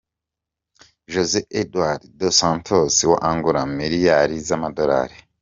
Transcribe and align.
Jose 1.13 1.39
Eduardo 1.61 2.05
dos 2.19 2.33
Santos 2.41 2.93
wa 3.09 3.19
Angola 3.31 3.61
:Miliyari 3.79 4.35
z’amadolari. 4.47 5.17